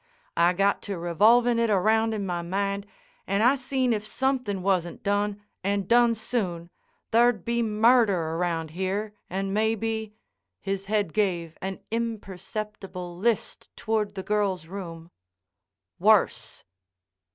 I 0.35 0.53
got 0.53 0.81
to 0.89 0.97
revolving 0.97 1.59
it 1.59 1.69
around 1.69 2.15
in 2.15 2.25
my 2.25 2.41
mind 2.41 2.87
and 3.27 3.43
I 3.43 3.53
seen 3.55 3.93
if 3.93 4.07
somethin' 4.07 4.63
wasn't 4.63 5.03
done, 5.03 5.43
and 5.63 5.87
done 5.87 6.15
soon, 6.15 6.71
there'd 7.11 7.45
be 7.45 7.61
murder 7.61 8.19
around 8.33 8.71
here 8.71 9.13
and 9.29 9.53
maybe"—his 9.53 10.85
head 10.87 11.13
gave 11.13 11.55
an 11.61 11.81
imperceptible 11.91 13.15
list 13.15 13.69
toward 13.75 14.15
the 14.15 14.23
girl's 14.23 14.65
room—"worse." 14.65 16.63